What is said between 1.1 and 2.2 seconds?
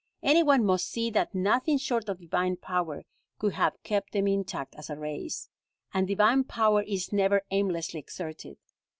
that nothing short of